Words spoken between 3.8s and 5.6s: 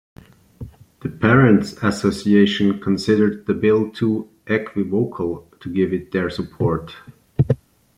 too equivocal